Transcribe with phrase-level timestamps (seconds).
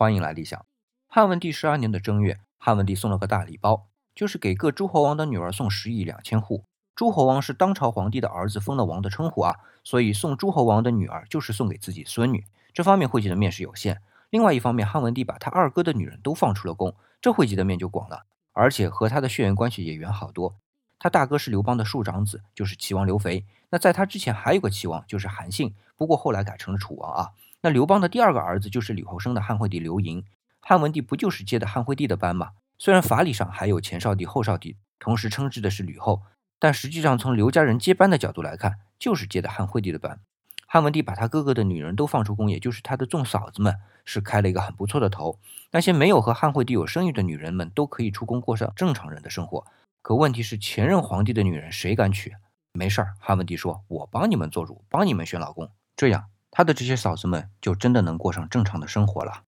[0.00, 0.64] 欢迎来理想。
[1.08, 6.62] 汉文帝十二年的正月，汉文帝送了个大礼包，就是给各诸侯王的女儿送十亿两千户。
[6.94, 12.44] 诸侯王是当朝皇帝的儿子封了王的称呼啊，所以送诸侯王的女儿就是送给自己孙女。
[12.72, 14.00] 这方面惠及的面是有限。
[14.30, 18.22] 另外一方面，汉文帝把他二哥的女人都放出了宫，这惠及的面就广了，
[18.52, 20.54] 而且和他的血缘关系也远好多。
[20.98, 23.44] 他大哥是刘邦的庶长子，就是齐王刘肥。
[23.70, 27.30] 那在他之前还有个齐王，就是韩信，不过后来改成了楚王啊。
[27.60, 30.24] 那刘邦的第二个儿子就是吕后生的汉惠帝刘盈。
[30.60, 32.50] 汉文帝不就是接的汉惠帝的班吗？
[32.78, 36.22] 虽然法理上还有前少帝、后少帝，同时称之的是吕后，
[36.58, 40.20] 但实际上从刘家人接班的角度来看，就是接的汉惠帝的班。
[40.66, 45.38] 汉文帝把他哥哥的女人都放出宫，也就是他的众嫂子们，是开了一个很不错的头。
[45.70, 49.66] 那些没有和汉惠帝有生育的女人们，都可以出宫过上正常人的生活。
[50.02, 52.34] 可问题是，前任皇帝的女人谁敢娶？
[52.72, 59.44] 没事儿，汉文帝说：“我帮你们做主，帮你们选老公，这样他的这些嫂子们就真的能过上正常的生活了。”